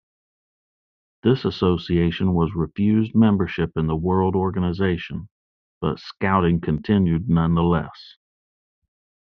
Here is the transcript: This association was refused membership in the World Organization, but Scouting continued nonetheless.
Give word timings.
This 1.21 1.45
association 1.45 2.33
was 2.33 2.55
refused 2.55 3.13
membership 3.13 3.77
in 3.77 3.85
the 3.85 3.95
World 3.95 4.35
Organization, 4.35 5.29
but 5.79 5.99
Scouting 5.99 6.59
continued 6.59 7.29
nonetheless. 7.29 8.15